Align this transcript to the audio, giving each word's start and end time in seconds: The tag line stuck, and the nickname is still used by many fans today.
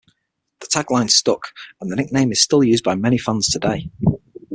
The 0.61 0.65
tag 0.65 0.89
line 0.89 1.09
stuck, 1.09 1.49
and 1.79 1.91
the 1.91 1.95
nickname 1.95 2.31
is 2.31 2.41
still 2.41 2.63
used 2.63 2.83
by 2.83 2.95
many 2.95 3.19
fans 3.19 3.49
today. 3.49 3.91